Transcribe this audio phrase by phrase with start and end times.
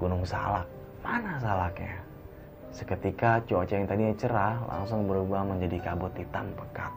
[0.00, 0.64] Gunung Salak.
[1.02, 1.98] Mana salaknya?
[2.72, 6.92] Seketika cuaca yang tadinya cerah langsung berubah menjadi kabut hitam pekat.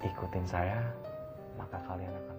[0.00, 0.80] Ikutin saya,
[1.60, 2.37] maka kalian akan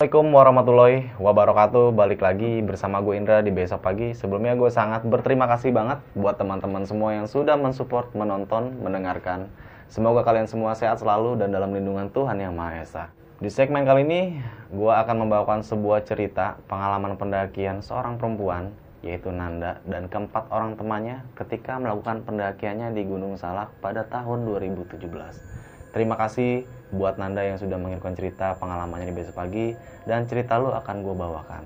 [0.00, 1.92] Assalamualaikum warahmatullahi wabarakatuh.
[1.92, 4.16] Balik lagi bersama gue Indra di besok pagi.
[4.16, 9.52] Sebelumnya gue sangat berterima kasih banget Buat teman-teman semua yang sudah mensupport, menonton, mendengarkan.
[9.92, 13.04] Semoga kalian semua sehat selalu dan dalam lindungan Tuhan Yang Maha Esa.
[13.44, 14.40] Di segmen kali ini
[14.72, 18.72] Gue akan membawakan sebuah cerita Pengalaman pendakian seorang perempuan
[19.04, 25.60] Yaitu Nanda dan keempat orang temannya Ketika melakukan pendakiannya di Gunung Salak pada tahun 2017
[25.90, 29.74] Terima kasih buat Nanda yang sudah mengirimkan cerita pengalamannya di besok pagi
[30.06, 31.64] dan cerita lu akan gue bawakan.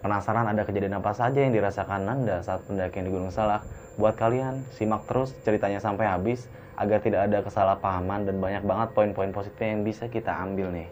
[0.00, 3.68] Penasaran ada kejadian apa saja yang dirasakan Nanda saat pendakian di Gunung Salak?
[4.00, 6.48] Buat kalian, simak terus ceritanya sampai habis
[6.80, 10.88] agar tidak ada kesalahpahaman dan banyak banget poin-poin positif yang bisa kita ambil nih.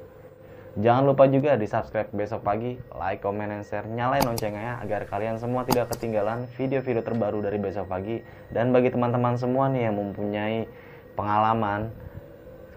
[0.77, 5.41] Jangan lupa juga di subscribe besok pagi, like, comment, dan share, nyalain loncengnya agar kalian
[5.41, 8.21] semua tidak ketinggalan video-video terbaru dari besok pagi.
[8.53, 10.69] Dan bagi teman-teman semua nih yang mempunyai
[11.17, 11.89] pengalaman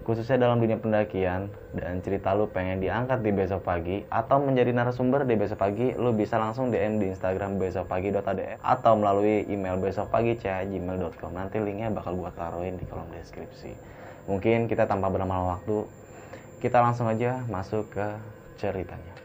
[0.09, 5.21] khususnya dalam dunia pendakian dan cerita lu pengen diangkat di besok pagi atau menjadi narasumber
[5.21, 10.09] di besok pagi lu bisa langsung DM di Instagram besok pagi.adf atau melalui email besok
[10.09, 13.77] pagi gmail.com nanti linknya bakal gua taruhin di kolom deskripsi.
[14.25, 15.85] Mungkin kita tanpa berlama-lama waktu
[16.57, 18.07] kita langsung aja masuk ke
[18.57, 19.18] ceritanya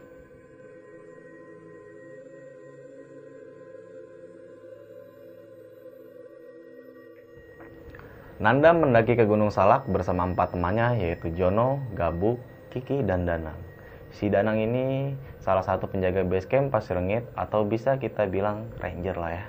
[8.35, 12.35] Nanda mendaki ke Gunung Salak bersama empat temannya yaitu Jono, Gabuk,
[12.67, 13.55] Kiki, dan Danang.
[14.11, 19.15] Si Danang ini salah satu penjaga base camp Pasir Rengit atau bisa kita bilang ranger
[19.15, 19.45] lah ya.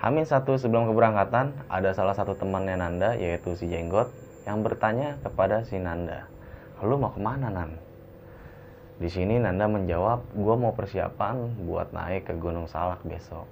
[0.00, 4.08] Hamin satu sebelum keberangkatan ada salah satu temannya Nanda yaitu si Jenggot
[4.48, 6.32] yang bertanya kepada si Nanda,
[6.80, 7.76] "Lu mau ke mana Nan?"
[8.96, 13.44] Di sini Nanda menjawab, "Gue mau persiapan buat naik ke Gunung Salak besok."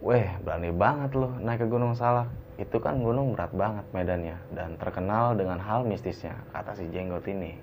[0.00, 2.32] Weh, berani banget loh naik ke Gunung Salak.
[2.56, 7.60] Itu kan gunung berat banget medannya dan terkenal dengan hal mistisnya, kata si Jenggot ini.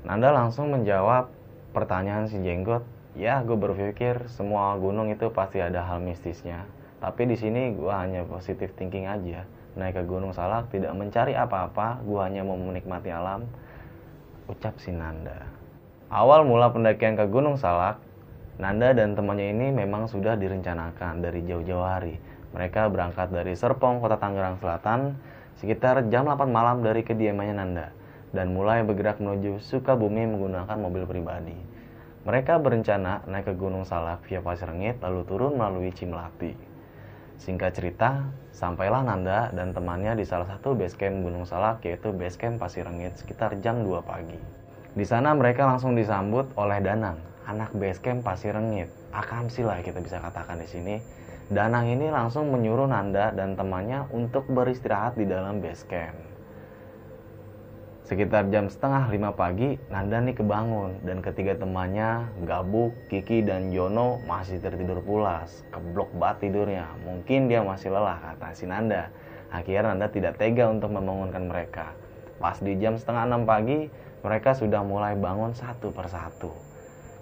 [0.00, 1.28] Nanda langsung menjawab
[1.76, 2.80] pertanyaan si Jenggot.
[3.12, 6.64] Ya, gue berpikir semua gunung itu pasti ada hal mistisnya.
[7.04, 9.44] Tapi di sini gue hanya positif thinking aja.
[9.76, 13.44] Naik ke Gunung Salak tidak mencari apa-apa, gue hanya mau menikmati alam.
[14.48, 15.44] Ucap si Nanda.
[16.08, 18.00] Awal mula pendakian ke Gunung Salak,
[18.60, 22.20] Nanda dan temannya ini memang sudah direncanakan dari jauh-jauh hari.
[22.52, 25.16] Mereka berangkat dari Serpong, kota Tangerang Selatan,
[25.56, 27.88] sekitar jam 8 malam dari kediamannya Nanda,
[28.36, 31.56] dan mulai bergerak menuju Sukabumi menggunakan mobil pribadi.
[32.28, 36.52] Mereka berencana naik ke Gunung Salak via Pasir Rengit lalu turun melalui Cimlati.
[37.40, 42.36] Singkat cerita, sampailah Nanda dan temannya di salah satu base camp Gunung Salak yaitu base
[42.36, 44.36] camp Pasir Rengit sekitar jam 2 pagi.
[44.92, 48.86] Di sana mereka langsung disambut oleh Danang, anak base camp Pasir Rengit.
[49.10, 50.96] Akamsi lah kita bisa katakan di sini.
[51.50, 56.14] Danang ini langsung menyuruh Nanda dan temannya untuk beristirahat di dalam base camp.
[58.06, 64.22] Sekitar jam setengah lima pagi, Nanda nih kebangun dan ketiga temannya, Gabuk, Kiki, dan Jono
[64.26, 65.66] masih tertidur pulas.
[65.74, 66.86] Keblok banget tidurnya.
[67.02, 69.10] Mungkin dia masih lelah, kata si Nanda.
[69.50, 71.94] Akhirnya Nanda tidak tega untuk membangunkan mereka.
[72.38, 73.90] Pas di jam setengah enam pagi,
[74.22, 76.69] mereka sudah mulai bangun satu persatu.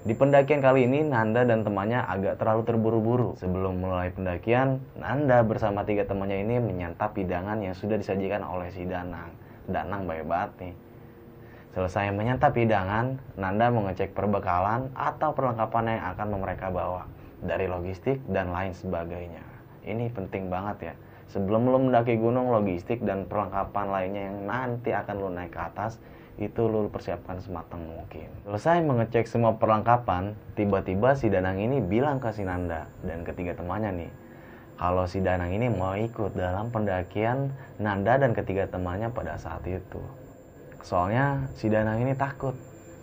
[0.09, 3.37] Di pendakian kali ini, Nanda dan temannya agak terlalu terburu-buru.
[3.37, 8.89] Sebelum mulai pendakian, Nanda bersama tiga temannya ini menyantap hidangan yang sudah disajikan oleh si
[8.89, 9.29] Danang.
[9.69, 10.75] Danang baik banget nih.
[11.77, 17.05] Selesai menyantap hidangan, Nanda mengecek perbekalan atau perlengkapan yang akan mereka bawa.
[17.45, 19.45] Dari logistik dan lain sebagainya.
[19.85, 20.95] Ini penting banget ya.
[21.37, 26.01] Sebelum lo mendaki gunung, logistik dan perlengkapan lainnya yang nanti akan lo naik ke atas,
[26.39, 28.31] itu lo persiapkan sematang mungkin.
[28.47, 34.07] Selesai mengecek semua perlengkapan, tiba-tiba si Danang ini bilang ke si Nanda dan ketiga temannya
[34.07, 34.11] nih,
[34.79, 37.51] kalau si Danang ini mau ikut dalam pendakian
[37.83, 39.99] Nanda dan ketiga temannya pada saat itu.
[40.87, 42.55] Soalnya si Danang ini takut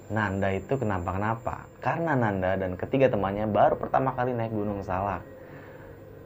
[0.07, 5.27] Nanda itu kenapa-kenapa karena Nanda dan ketiga temannya baru pertama kali naik Gunung Salak.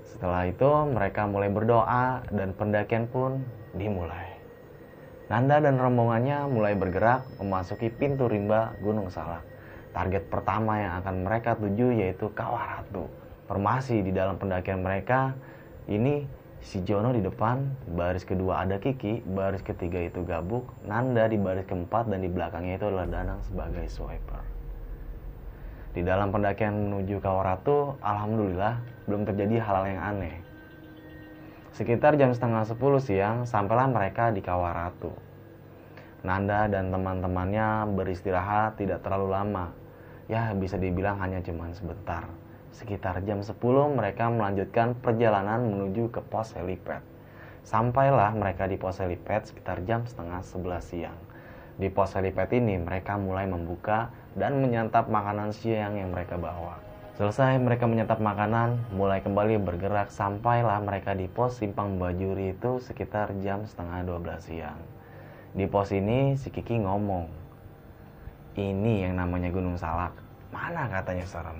[0.05, 3.41] Setelah itu mereka mulai berdoa dan pendakian pun
[3.73, 4.28] dimulai.
[5.29, 9.45] Nanda dan rombongannya mulai bergerak memasuki pintu rimba Gunung Salak.
[9.93, 13.05] Target pertama yang akan mereka tuju yaitu Kawah Ratu.
[13.45, 15.37] Formasi di dalam pendakian mereka
[15.85, 16.25] ini
[16.65, 17.61] si Jono di depan,
[17.93, 22.81] baris kedua ada Kiki, baris ketiga itu Gabuk, Nanda di baris keempat dan di belakangnya
[22.81, 24.41] itu adalah Danang sebagai swiper.
[25.93, 30.48] Di dalam pendakian menuju Kawah Ratu, alhamdulillah belum terjadi hal-hal yang aneh.
[31.69, 35.13] Sekitar jam setengah 10 siang, sampailah mereka di Kawaratu.
[36.25, 39.71] Nanda dan teman-temannya beristirahat tidak terlalu lama.
[40.25, 42.25] Ya, bisa dibilang hanya cuma sebentar.
[42.73, 43.53] Sekitar jam 10
[43.93, 47.05] mereka melanjutkan perjalanan menuju ke pos helipad.
[47.61, 51.19] Sampailah mereka di pos helipad sekitar jam setengah 11 siang.
[51.77, 56.88] Di pos helipad ini mereka mulai membuka dan menyantap makanan siang yang mereka bawa.
[57.19, 63.35] Selesai mereka menyantap makanan, mulai kembali bergerak sampailah mereka di pos Simpang Bajuri itu sekitar
[63.43, 64.79] jam setengah 12 siang.
[65.51, 67.27] Di pos ini si Kiki ngomong,
[68.55, 70.15] ini yang namanya Gunung Salak,
[70.47, 71.59] mana katanya serem.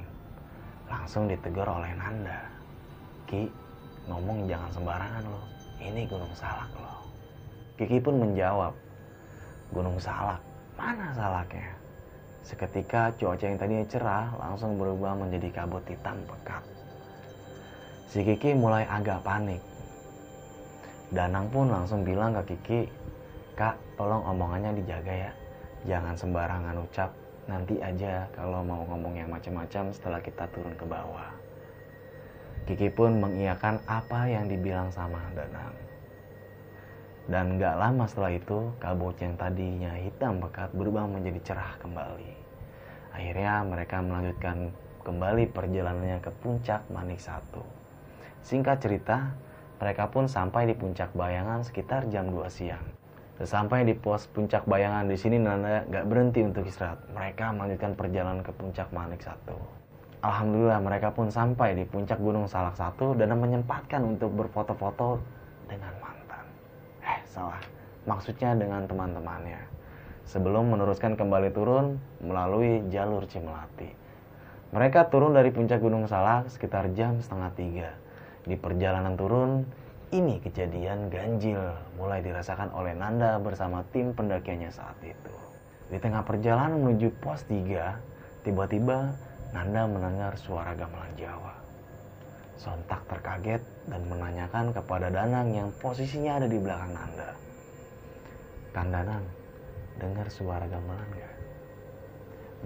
[0.88, 2.40] Langsung ditegur oleh Nanda.
[3.28, 3.52] Ki,
[4.08, 5.44] ngomong jangan sembarangan loh,
[5.84, 7.04] ini Gunung Salak loh.
[7.76, 8.72] Kiki pun menjawab,
[9.76, 10.40] Gunung Salak,
[10.80, 11.76] mana salaknya?
[12.44, 16.64] Seketika cuaca yang tadinya cerah langsung berubah menjadi kabut hitam pekat.
[18.10, 19.62] Si Kiki mulai agak panik.
[21.14, 22.82] Danang pun langsung bilang ke Kiki,
[23.54, 25.32] Kak, tolong omongannya dijaga ya.
[25.86, 27.12] Jangan sembarangan ucap.
[27.50, 31.34] Nanti aja kalau mau ngomong yang macam-macam setelah kita turun ke bawah.
[32.70, 35.89] Kiki pun mengiyakan apa yang dibilang sama Danang.
[37.30, 42.34] Dan gak lama setelah itu, kabut yang tadinya hitam pekat berubah menjadi cerah kembali.
[43.14, 44.74] Akhirnya mereka melanjutkan
[45.06, 47.62] kembali perjalanannya ke puncak Manik Satu.
[48.42, 49.30] Singkat cerita,
[49.78, 52.82] mereka pun sampai di puncak bayangan sekitar jam 2 siang.
[53.38, 56.98] Sesampai di pos puncak bayangan di sini Nanda gak berhenti untuk istirahat.
[57.14, 59.56] Mereka melanjutkan perjalanan ke puncak Manik Satu.
[60.26, 65.22] Alhamdulillah mereka pun sampai di puncak Gunung Salak Satu dan menyempatkan untuk berfoto-foto
[65.70, 66.09] dengan mantan.
[67.30, 67.62] Salah,
[68.10, 69.62] maksudnya dengan teman-temannya.
[70.26, 73.90] Sebelum meneruskan kembali turun melalui jalur Cimelati.
[74.70, 77.90] Mereka turun dari puncak Gunung Salak sekitar jam setengah tiga.
[78.46, 79.66] Di perjalanan turun,
[80.10, 81.62] ini kejadian ganjil
[81.98, 85.36] mulai dirasakan oleh Nanda bersama tim pendakiannya saat itu.
[85.90, 89.14] Di tengah perjalanan menuju pos 3, tiba-tiba
[89.54, 91.69] Nanda mendengar suara gamelan Jawa.
[92.60, 97.32] Sontak terkaget dan menanyakan kepada Danang yang posisinya ada di belakang Nanda.
[98.76, 99.24] Kang Danang,
[99.96, 101.36] dengar suara gamelan gak?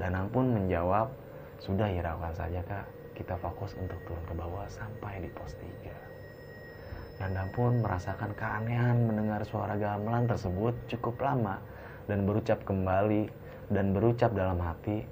[0.01, 1.13] Danang pun menjawab,
[1.62, 7.22] sudah hiraukan saja kak, kita fokus untuk turun ke bawah sampai di pos 3.
[7.22, 11.62] Nanda pun merasakan keanehan mendengar suara gamelan tersebut cukup lama
[12.10, 13.30] dan berucap kembali
[13.69, 15.06] dan berucap dalam hati,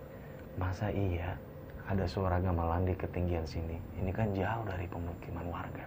[0.57, 1.50] masa iya
[1.91, 3.75] ada suara gamelan di ketinggian sini?
[3.99, 5.83] Ini kan jauh dari pemukiman warga.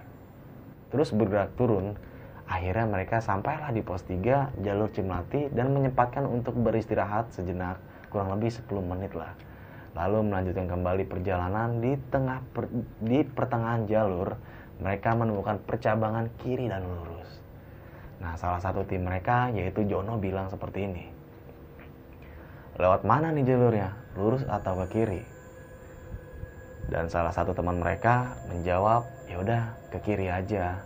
[0.93, 1.97] Terus bergerak turun,
[2.45, 7.81] akhirnya mereka sampailah di pos 3 jalur Cimlati dan menyempatkan untuk beristirahat sejenak
[8.12, 9.33] kurang lebih 10 menit lah.
[9.97, 12.69] Lalu melanjutkan kembali perjalanan di tengah per,
[13.00, 14.37] di pertengahan jalur
[14.85, 17.41] mereka menemukan percabangan kiri dan lurus.
[18.21, 21.05] Nah, salah satu tim mereka yaitu Jono bilang seperti ini.
[22.77, 23.95] Lewat mana nih jalurnya?
[24.19, 25.34] Lurus atau ke kiri?
[26.89, 30.85] Dan salah satu teman mereka menjawab, "Ya udah, ke kiri aja."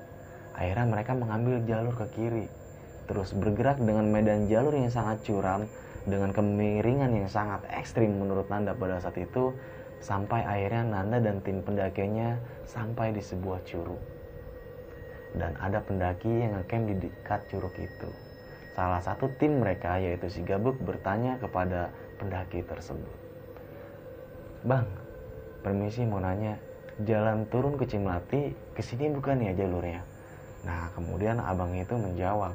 [0.54, 2.46] Akhirnya mereka mengambil jalur ke kiri.
[3.06, 5.64] Terus bergerak dengan medan jalur yang sangat curam
[6.04, 9.54] dengan kemiringan yang sangat ekstrim menurut Nanda pada saat itu
[9.98, 13.98] Sampai akhirnya Nanda dan tim pendakinya sampai di sebuah curug.
[15.34, 18.10] Dan ada pendaki yang ngecamp di dekat curug itu.
[18.78, 21.90] Salah satu tim mereka yaitu si Gabuk bertanya kepada
[22.22, 23.10] pendaki tersebut.
[24.62, 24.86] Bang,
[25.62, 26.58] permisi mau nanya,
[27.02, 30.02] jalan turun ke Cimlati ke sini bukan ya jalurnya?
[30.66, 32.54] Nah, kemudian abang itu menjawab,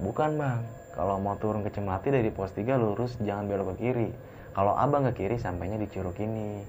[0.00, 0.60] bukan bang,
[0.94, 4.10] kalau mau turun ke Cimlati dari pos 3 lurus jangan belok ke kiri
[4.54, 6.62] kalau abang ke kiri sampainya di curug ini.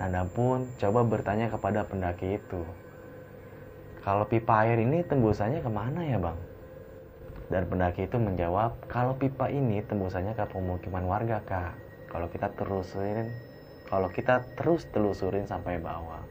[0.00, 2.64] Nanda pun coba bertanya kepada pendaki itu.
[4.00, 6.40] Kalau pipa air ini tembusannya ke mana ya bang?
[7.52, 11.76] Dan pendaki itu menjawab, kalau pipa ini tembusannya ke pemukiman warga kak.
[12.08, 13.28] Kalau kita terusin,
[13.90, 16.22] kalau kita terus telusurin sampai bawah.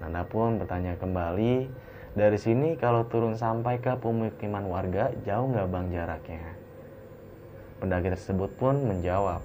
[0.00, 1.68] Nanda pun bertanya kembali,
[2.16, 6.44] dari sini kalau turun sampai ke pemukiman warga, jauh nggak bang jaraknya?
[7.78, 9.44] Pendaki tersebut pun menjawab,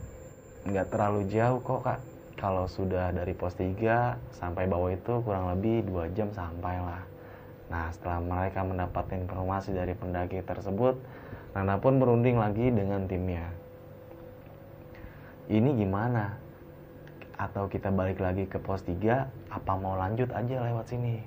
[0.63, 1.99] nggak terlalu jauh kok kak
[2.39, 7.03] kalau sudah dari pos 3 sampai bawah itu kurang lebih dua jam sampai lah
[7.71, 10.99] nah setelah mereka mendapatkan informasi dari pendaki tersebut
[11.55, 13.47] Nana pun berunding lagi dengan timnya
[15.47, 16.42] ini gimana
[17.43, 21.19] atau kita balik lagi ke pos 3 apa mau lanjut aja lewat sini?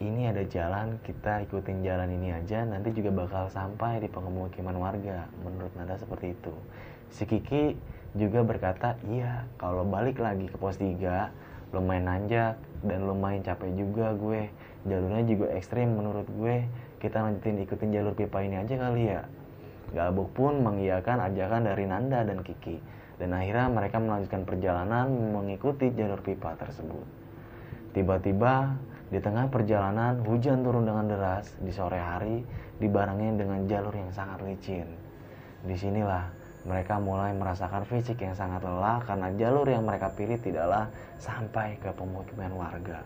[0.00, 5.26] Ini ada jalan kita ikutin jalan ini aja nanti juga bakal sampai di pemukiman warga.
[5.42, 6.54] Menurut Nada seperti itu.
[7.10, 7.74] Si Kiki
[8.14, 12.54] juga berkata, iya kalau balik lagi ke pos 3, lumayan nanjak
[12.86, 14.48] dan lumayan capek juga gue.
[14.88, 16.64] Jalurnya juga ekstrim menurut gue.
[17.02, 19.26] Kita lanjutin ikutin jalur pipa ini aja kali ya.
[19.90, 26.24] Gabuk pun mengiyakan ajakan dari Nanda dan Kiki dan akhirnya mereka melanjutkan perjalanan mengikuti jalur
[26.24, 27.04] pipa tersebut
[27.92, 28.80] tiba-tiba
[29.12, 32.40] di tengah perjalanan hujan turun dengan deras di sore hari
[32.80, 34.88] dibarengi dengan jalur yang sangat licin
[35.68, 40.92] di sinilah mereka mulai merasakan fisik yang sangat lelah karena jalur yang mereka pilih tidaklah
[41.16, 43.00] sampai ke pemukiman warga.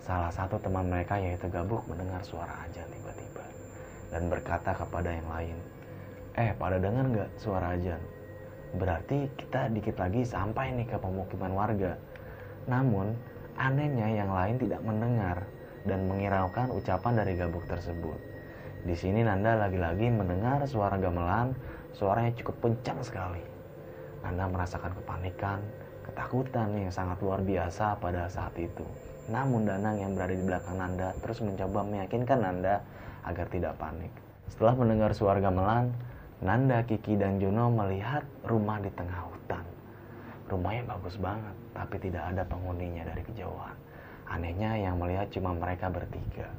[0.00, 3.44] Salah satu teman mereka yaitu Gabuk mendengar suara ajan tiba-tiba
[4.12, 5.56] dan berkata kepada yang lain,
[6.34, 8.00] Eh pada dengar nggak suara ajan?
[8.74, 11.94] Berarti kita dikit lagi sampai nih ke pemukiman warga.
[12.66, 13.14] Namun
[13.54, 15.46] anehnya yang lain tidak mendengar
[15.86, 18.18] dan mengiraukan ucapan dari Gabuk tersebut.
[18.84, 21.56] Di sini Nanda lagi-lagi mendengar suara gamelan
[21.94, 23.38] Suaranya cukup kencang sekali.
[24.26, 25.62] Nanda merasakan kepanikan,
[26.02, 28.82] ketakutan yang sangat luar biasa pada saat itu.
[29.30, 32.82] Namun Danang yang berada di belakang Nanda terus mencoba meyakinkan Nanda
[33.22, 34.10] agar tidak panik.
[34.50, 35.94] Setelah mendengar suara gamelan,
[36.42, 39.62] Nanda, Kiki, dan Jono melihat rumah di tengah hutan.
[40.50, 43.76] Rumahnya bagus banget, tapi tidak ada penghuninya dari kejauhan.
[44.26, 46.50] Anehnya yang melihat cuma mereka bertiga.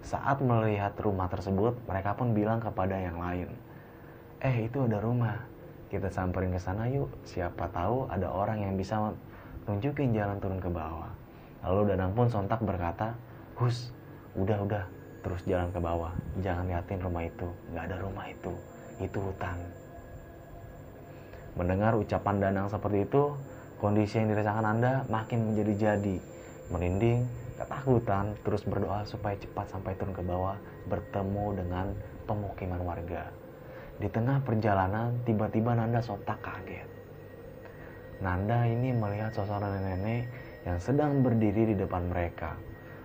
[0.00, 3.52] Saat melihat rumah tersebut, mereka pun bilang kepada yang lain,
[4.40, 5.44] eh itu ada rumah.
[5.92, 7.12] Kita samperin ke sana yuk.
[7.28, 9.12] Siapa tahu ada orang yang bisa
[9.68, 11.12] tunjukin jalan turun ke bawah.
[11.60, 13.12] Lalu Danang pun sontak berkata
[13.60, 13.92] Hus
[14.40, 14.84] udah udah.
[15.20, 16.10] Terus jalan ke bawah.
[16.40, 17.46] Jangan liatin rumah itu.
[17.70, 19.56] Nggak ada rumah itu itu hutan
[21.56, 23.32] mendengar ucapan Danang seperti itu
[23.80, 26.16] kondisi yang dirasakan Anda makin menjadi-jadi
[26.68, 27.28] merinding
[27.60, 30.56] ketakutan terus berdoa supaya cepat sampai turun ke bawah
[30.88, 31.86] bertemu dengan
[32.24, 33.28] pemukiman warga
[34.02, 36.90] di tengah perjalanan, tiba-tiba Nanda sontak kaget.
[38.18, 40.26] Nanda ini melihat sosok nenek-nenek
[40.66, 42.58] yang sedang berdiri di depan mereka.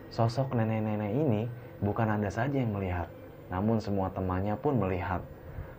[0.09, 1.41] Sosok nenek-nenek ini
[1.85, 3.05] bukan Nanda saja yang melihat,
[3.53, 5.21] namun semua temannya pun melihat.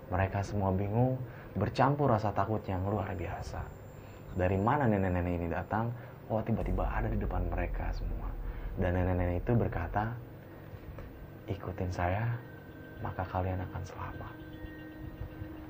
[0.09, 1.21] Mereka semua bingung,
[1.57, 3.61] bercampur rasa takut yang luar biasa.
[4.37, 5.93] Dari mana nenek-nenek ini datang?
[6.29, 8.29] Oh, tiba-tiba ada di depan mereka semua.
[8.77, 10.13] Dan nenek-nenek itu berkata,
[11.49, 12.25] "Ikutin saya,
[13.01, 14.39] maka kalian akan selamat."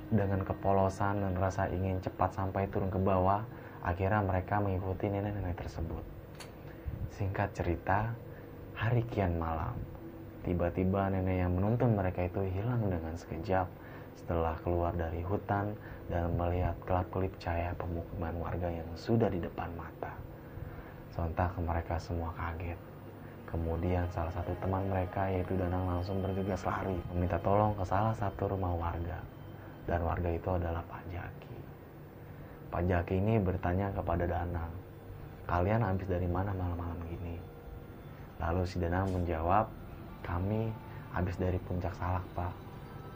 [0.08, 3.44] dengan kepolosan dan rasa ingin cepat sampai turun ke bawah,
[3.84, 6.00] akhirnya mereka mengikuti nenek-nenek tersebut.
[7.12, 8.16] Singkat cerita,
[8.72, 9.76] hari kian malam,
[10.48, 13.68] tiba-tiba nenek yang menuntun mereka itu hilang dengan sekejap
[14.18, 15.72] setelah keluar dari hutan
[16.10, 20.10] dan melihat kelap-kelip cahaya pemukiman warga yang sudah di depan mata.
[21.14, 22.78] Sontak mereka semua kaget.
[23.48, 28.44] Kemudian salah satu teman mereka yaitu Danang langsung bergegas lari meminta tolong ke salah satu
[28.44, 29.16] rumah warga
[29.88, 31.56] dan warga itu adalah Pak Jaki.
[32.68, 34.68] Pak Jaki ini bertanya kepada Danang,
[35.48, 37.40] kalian habis dari mana malam-malam gini?
[38.36, 39.64] Lalu si Danang menjawab,
[40.20, 40.68] kami
[41.16, 42.67] habis dari puncak salak pak.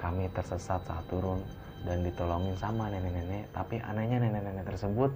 [0.03, 1.39] Kami tersesat saat turun
[1.87, 5.15] dan ditolongin sama nenek-nenek, tapi anehnya nenek-nenek tersebut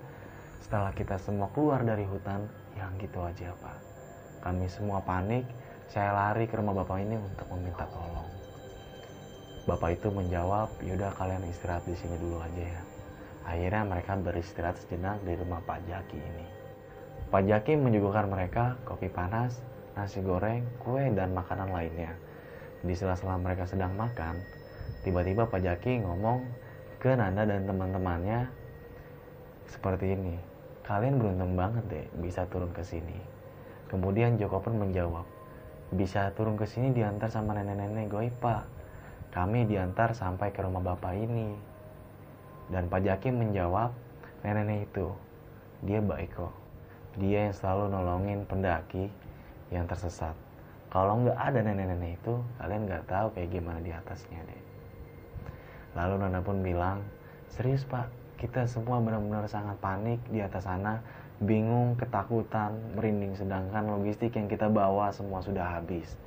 [0.62, 2.47] setelah kita semua keluar dari hutan,
[2.78, 3.78] yang gitu aja pak.
[4.47, 5.43] Kami semua panik,
[5.90, 8.31] saya lari ke rumah bapak ini untuk meminta tolong.
[9.66, 12.83] Bapak itu menjawab, yaudah kalian istirahat di sini dulu aja ya.
[13.47, 16.47] Akhirnya mereka beristirahat sejenak di rumah Pak Jaki ini.
[17.31, 19.59] Pak Jaki menyuguhkan mereka kopi panas,
[19.99, 22.14] nasi goreng, kue, dan makanan lainnya.
[22.87, 24.38] Di sela-sela mereka sedang makan,
[25.02, 26.45] tiba-tiba Pak Jaki ngomong
[26.99, 28.50] ke Nanda dan teman-temannya
[29.71, 30.37] seperti ini.
[30.87, 33.19] Kalian beruntung banget deh bisa turun ke sini.
[33.90, 35.26] Kemudian Joko pun menjawab,
[35.95, 38.76] bisa turun ke sini diantar sama nenek-nenek gue pak
[39.37, 41.52] kami diantar sampai ke rumah bapak ini.
[42.73, 43.93] Dan Pak Jakim menjawab,
[44.40, 45.12] nenek itu,
[45.85, 46.57] dia baik kok.
[47.21, 49.12] Dia yang selalu nolongin pendaki
[49.69, 50.33] yang tersesat.
[50.88, 54.62] Kalau nggak ada nenek-nenek itu, kalian nggak tahu kayak gimana di atasnya deh.
[55.97, 57.00] Lalu Nana pun bilang,
[57.49, 61.00] serius pak, kita semua benar-benar sangat panik di atas sana,
[61.41, 66.21] bingung, ketakutan, merinding, sedangkan logistik yang kita bawa semua sudah habis.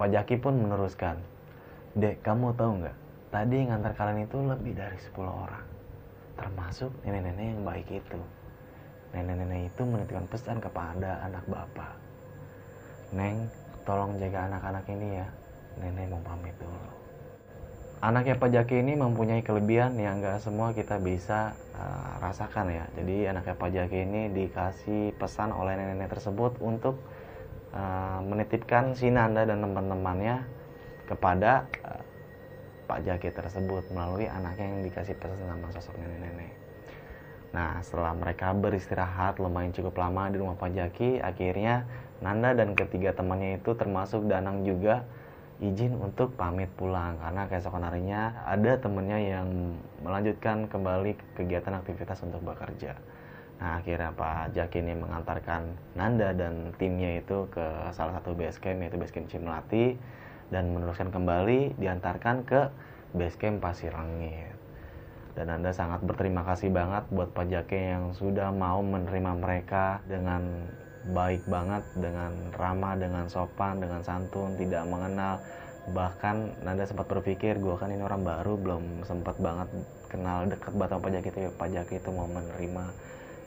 [0.00, 1.20] Pak Jaki pun meneruskan,
[1.92, 2.96] Dek, kamu tahu nggak?
[3.34, 5.66] Tadi ngantar kalian itu lebih dari 10 orang.
[6.38, 8.20] Termasuk nenek-nenek yang baik itu.
[9.10, 11.92] Nenek-nenek itu menitipkan pesan kepada anak bapak.
[13.10, 13.50] Neng,
[13.82, 15.26] tolong jaga anak-anak ini ya.
[15.82, 16.99] Nenek mau pamit dulu.
[18.00, 22.88] Anaknya Pak Jaki ini mempunyai kelebihan yang nggak semua kita bisa uh, rasakan ya.
[22.96, 26.96] Jadi anaknya Pak Jaki ini dikasih pesan oleh nenek-nenek tersebut untuk
[27.76, 30.48] uh, menitipkan si Nanda dan teman-temannya
[31.12, 32.00] kepada uh,
[32.88, 36.56] Pak Jaki tersebut melalui anaknya yang dikasih pesan sama sosok nenek-nenek.
[37.52, 41.84] Nah, setelah mereka beristirahat lumayan cukup lama di rumah Pak Jaki, akhirnya
[42.24, 45.04] Nanda dan ketiga temannya itu termasuk Danang juga
[45.60, 49.48] izin untuk pamit pulang karena keesokan harinya ada temennya yang
[50.00, 52.96] melanjutkan kembali kegiatan aktivitas untuk bekerja.
[53.60, 58.80] Nah, akhirnya Pak Jaki ini mengantarkan Nanda dan timnya itu ke salah satu base camp
[58.80, 60.00] yaitu base camp Cimlati
[60.48, 62.72] dan meneruskan kembali diantarkan ke
[63.12, 64.60] base camp Pasir Langit
[65.40, 70.66] dan Anda sangat berterima kasih banget buat Pak Jake yang sudah mau menerima mereka dengan
[71.08, 75.40] baik banget, dengan ramah, dengan sopan, dengan santun, tidak mengenal.
[75.90, 79.68] Bahkan Nanda sempat berpikir, gue kan ini orang baru, belum sempat banget
[80.12, 82.86] kenal dekat Pak Jake itu, Pak Jake itu mau menerima.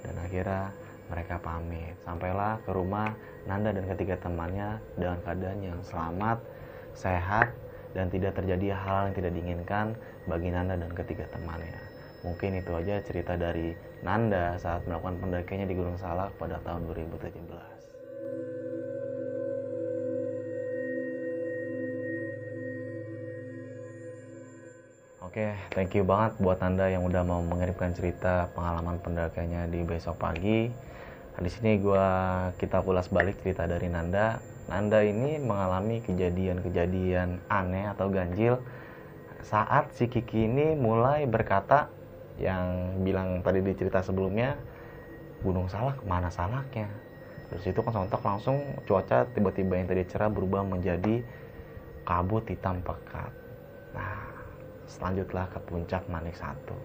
[0.03, 0.73] Dan akhirnya
[1.13, 1.93] mereka pamit.
[2.03, 3.13] Sampailah ke rumah
[3.45, 6.39] Nanda dan ketiga temannya dengan keadaan yang selamat,
[6.95, 7.51] sehat,
[7.93, 9.85] dan tidak terjadi hal yang tidak diinginkan
[10.25, 11.77] bagi Nanda dan ketiga temannya.
[12.23, 17.23] Mungkin itu aja cerita dari Nanda saat melakukan pendakiannya di Gunung Salak pada tahun 2017.
[25.23, 29.81] Oke, okay, thank you banget buat Nanda yang udah mau mengirimkan cerita pengalaman pendakiannya di
[29.87, 30.67] besok pagi.
[31.33, 32.05] Nah, di sini gua
[32.59, 38.63] kita ulas balik cerita dari Nanda Nanda ini mengalami kejadian-kejadian aneh atau ganjil
[39.43, 41.91] saat si Kiki ini mulai berkata
[42.41, 44.57] yang bilang tadi di cerita sebelumnya
[45.43, 46.87] Gunung Salak mana salaknya?
[47.51, 48.57] Terus itu kan sontak langsung
[48.89, 51.21] cuaca tiba-tiba yang tadi cerah berubah menjadi
[52.07, 53.29] kabut hitam pekat.
[53.93, 54.25] Nah
[54.89, 56.75] selanjutlah ke puncak Manik Satu.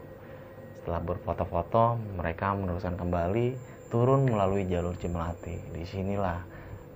[0.77, 3.57] Setelah berfoto-foto mereka meneruskan kembali
[3.89, 5.57] turun melalui jalur Cimelati.
[5.73, 6.45] Di sinilah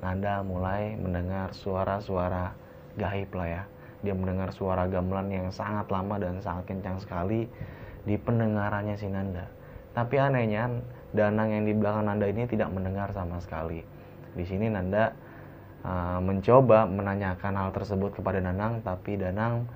[0.03, 2.53] Nanda mulai mendengar suara-suara
[2.99, 3.63] gaib lah ya.
[4.03, 7.47] Dia mendengar suara gamelan yang sangat lama dan sangat kencang sekali
[8.03, 9.47] di pendengarannya si Nanda.
[9.93, 10.69] Tapi anehnya
[11.13, 13.85] Danang yang di belakang Nanda ini tidak mendengar sama sekali.
[14.33, 15.13] Di sini Nanda
[15.85, 19.69] uh, mencoba menanyakan hal tersebut kepada Danang, tapi Danang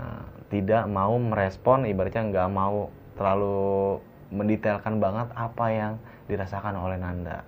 [0.00, 2.88] uh, tidak mau merespon, ibaratnya nggak mau
[3.20, 4.00] terlalu
[4.32, 5.92] mendetailkan banget apa yang
[6.24, 7.44] dirasakan oleh Nanda.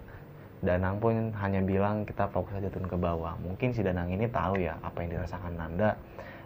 [0.61, 3.41] Danang pun hanya bilang kita fokus aja turun ke bawah.
[3.41, 5.97] Mungkin si Danang ini tahu ya apa yang dirasakan Nanda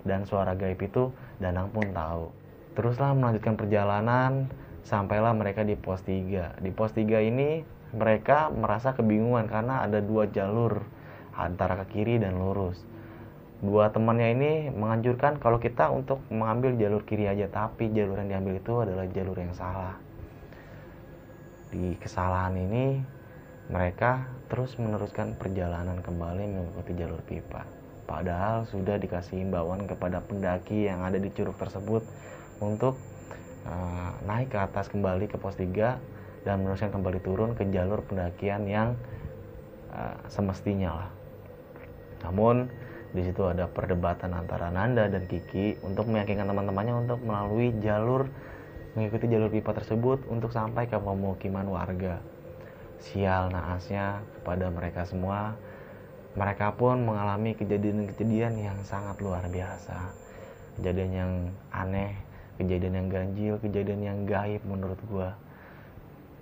[0.07, 1.11] dan suara gaib itu
[1.43, 2.38] Danang pun tahu.
[2.79, 4.47] Teruslah melanjutkan perjalanan
[4.87, 6.63] sampailah mereka di pos 3.
[6.63, 10.87] Di pos 3 ini mereka merasa kebingungan karena ada dua jalur
[11.35, 12.79] antara ke kiri dan lurus.
[13.59, 18.63] Dua temannya ini menganjurkan kalau kita untuk mengambil jalur kiri aja, tapi jalur yang diambil
[18.63, 19.99] itu adalah jalur yang salah.
[21.75, 23.03] Di kesalahan ini
[23.75, 27.67] mereka terus meneruskan perjalanan kembali mengikuti jalur pipa.
[28.07, 32.07] Padahal sudah dikasih imbauan kepada pendaki yang ada di curug tersebut
[32.59, 32.99] untuk
[33.67, 38.67] uh, naik ke atas kembali ke pos 3 dan meneruskan kembali turun ke jalur pendakian
[38.67, 38.95] yang
[39.95, 41.11] uh, semestinya lah.
[42.27, 42.71] Namun
[43.15, 48.29] di situ ada perdebatan antara Nanda dan Kiki untuk meyakinkan teman-temannya untuk melalui jalur
[48.93, 52.21] mengikuti jalur pipa tersebut untuk sampai ke pemukiman warga
[52.99, 55.55] sial naasnya kepada mereka semua.
[56.39, 60.15] Mereka pun mengalami kejadian-kejadian yang sangat luar biasa.
[60.79, 61.33] Kejadian yang
[61.75, 62.15] aneh,
[62.59, 65.39] kejadian yang ganjil, kejadian yang gaib menurut gua.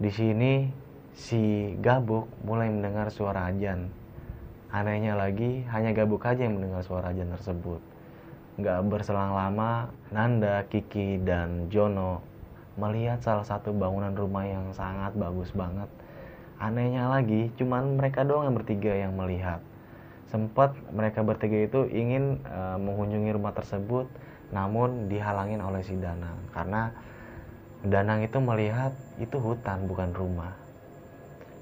[0.01, 0.73] Di sini
[1.13, 3.93] si Gabuk mulai mendengar suara ajan.
[4.73, 7.81] Anehnya lagi, hanya Gabuk aja yang mendengar suara ajan tersebut.
[8.57, 12.25] Gak berselang lama, Nanda, Kiki, dan Jono
[12.81, 15.89] melihat salah satu bangunan rumah yang sangat bagus banget
[16.57, 19.61] Anehnya lagi, cuman mereka doang yang bertiga yang melihat.
[20.27, 24.11] Sempat mereka bertiga itu ingin e, mengunjungi rumah tersebut,
[24.51, 26.91] namun dihalangin oleh si Danang karena
[27.87, 28.91] Danang itu melihat
[29.23, 30.51] itu hutan bukan rumah.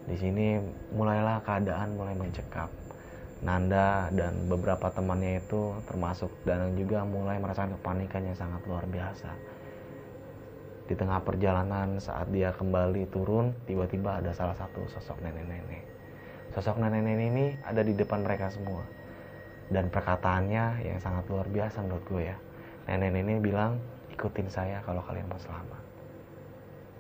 [0.08, 0.56] Di sini
[0.96, 2.72] mulailah keadaan mulai mencekam.
[3.44, 9.54] Nanda dan beberapa temannya itu termasuk Danang juga mulai merasakan kepanikan yang sangat luar biasa
[10.84, 15.93] di tengah perjalanan saat dia kembali turun tiba-tiba ada salah satu sosok nenek-nenek
[16.54, 18.86] sosok nenek-nenek ini ada di depan mereka semua.
[19.66, 22.36] Dan perkataannya yang sangat luar biasa menurut gue ya.
[22.86, 23.82] Nenek-nenek bilang
[24.14, 25.82] ikutin saya kalau kalian mau selamat.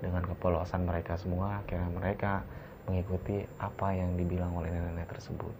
[0.02, 2.42] Dengan kepolosan mereka semua akhirnya mereka
[2.84, 5.54] mengikuti apa yang dibilang oleh nenek-nenek tersebut.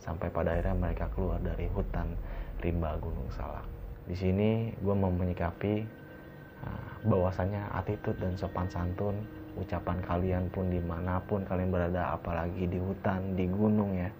[0.00, 2.16] Sampai pada akhirnya mereka keluar dari hutan
[2.64, 3.68] rimba Gunung Salak.
[4.08, 6.06] Di sini gue mau menyikapi
[6.66, 9.14] Nah, bahwasanya attitude dan sopan santun
[9.56, 14.10] ucapan kalian pun di mana pun kalian berada apalagi di hutan di gunung ya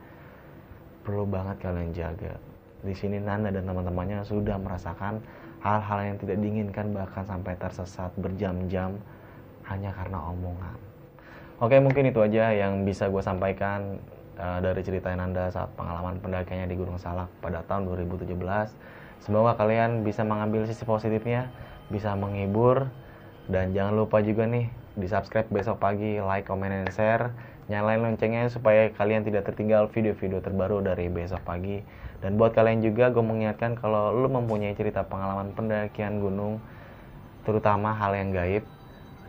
[1.05, 2.35] perlu banget kalian jaga
[2.83, 5.19] di sini Nanda dan teman-temannya sudah merasakan
[5.65, 8.95] hal-hal yang tidak diinginkan bahkan sampai tersesat berjam-jam
[9.67, 10.79] hanya karena omongan.
[11.59, 13.99] Oke, mungkin itu aja yang bisa gue sampaikan
[14.37, 18.37] uh, dari cerita Nanda saat pengalaman pendakiannya di Gunung Salak pada tahun 2017.
[19.25, 21.49] Semoga kalian bisa mengambil sisi positifnya,
[21.89, 22.87] bisa menghibur,
[23.49, 27.31] dan jangan lupa juga nih di subscribe besok pagi, like, comment, dan share.
[27.69, 31.85] Nyalain loncengnya supaya kalian tidak tertinggal video-video terbaru dari besok pagi.
[32.25, 36.65] Dan buat kalian juga gue mengingatkan kalau lu mempunyai cerita pengalaman pendakian gunung,
[37.45, 38.65] terutama hal yang gaib,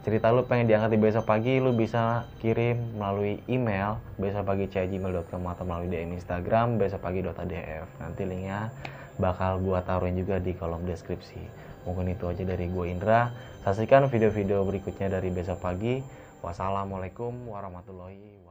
[0.08, 5.67] cerita lu pengen diangkat di besok pagi lu bisa kirim melalui email besok pagi atau
[5.67, 8.71] melalui DM Instagram besok pagi.adf nanti linknya
[9.19, 13.32] bakal gua taruhin juga di kolom deskripsi mungkin itu aja dari gua Indra.
[13.63, 16.04] Saksikan video-video berikutnya dari besok pagi.
[16.43, 18.46] Wassalamualaikum warahmatullahi wabarakatuh